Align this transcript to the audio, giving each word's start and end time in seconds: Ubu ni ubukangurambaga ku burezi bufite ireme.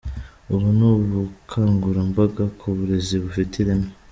Ubu 0.53 0.67
ni 0.77 0.85
ubukangurambaga 0.91 2.43
ku 2.59 2.67
burezi 2.75 3.15
bufite 3.23 3.53
ireme. 3.61 3.89